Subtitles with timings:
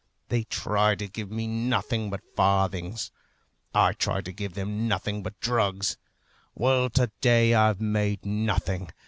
[0.29, 3.11] They try to give me nothing but farthings.
[3.71, 5.95] I try to give them nothing but drugs.
[6.55, 8.89] Well, to day I've made nothing.